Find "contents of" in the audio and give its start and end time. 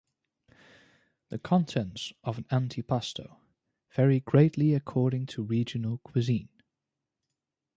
1.37-2.39